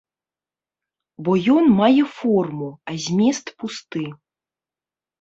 Бо 1.27 1.31
ён 1.57 1.69
мае 1.83 1.91
форму, 2.17 2.69
а 2.91 2.97
змест 3.07 3.57
пусты. 3.63 4.05